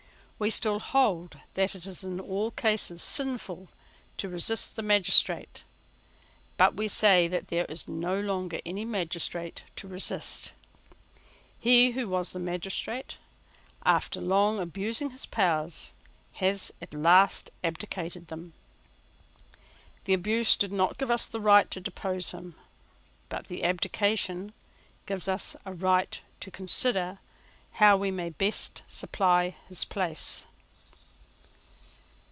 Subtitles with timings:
[0.41, 3.67] We still hold that it is in all cases sinful
[4.17, 5.63] to resist the magistrate:
[6.57, 10.53] but we say that there is no longer any magistrate to resist.
[11.59, 13.19] He who was the magistrate,
[13.85, 15.93] after long abusing his powers,
[16.31, 18.53] has at last abdicated them.
[20.05, 22.55] The abuse did not give us a right to depose him:
[23.29, 24.53] but the abdication
[25.05, 27.19] gives us a right to consider
[27.75, 30.45] how we may best supply his place.